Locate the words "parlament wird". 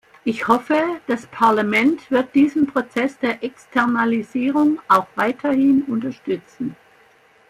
1.27-2.33